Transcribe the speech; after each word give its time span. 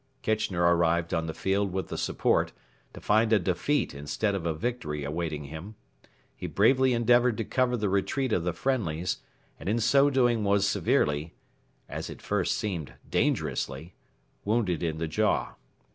Kitchener 0.23 0.63
arrived 0.63 1.13
on 1.13 1.27
the 1.27 1.33
field 1.35 1.71
with 1.71 1.89
the 1.89 1.95
support, 1.97 2.53
to 2.93 2.99
find 2.99 3.31
a 3.31 3.37
defeat 3.37 3.93
instead 3.93 4.33
of 4.33 4.47
a 4.47 4.53
victory 4.55 5.03
awaiting 5.03 5.43
him. 5.43 5.75
He 6.35 6.47
bravely 6.47 6.93
endeavoured 6.93 7.37
to 7.37 7.43
cover 7.43 7.77
the 7.77 7.87
retreat 7.87 8.33
of 8.33 8.43
the 8.43 8.51
friendlies, 8.51 9.19
and 9.59 9.69
in 9.69 9.77
so 9.79 10.09
doing 10.09 10.43
was 10.43 10.67
severely 10.67 11.35
as 11.87 12.09
it 12.09 12.19
first 12.19 12.57
seemed 12.57 12.95
dangerously 13.07 13.93
wounded 14.43 14.81
in 14.81 14.97
the 14.97 15.07
jaw. 15.07 15.53